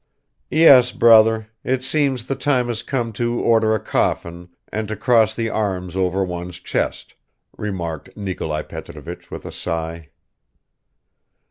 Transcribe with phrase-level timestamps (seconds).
[0.49, 5.35] "Yes, brother; it seems the time has come to order a coffin, and to cross
[5.35, 7.13] the arms over one's chest,"
[7.55, 10.09] remarked Nikolai Petrovich with a sigh.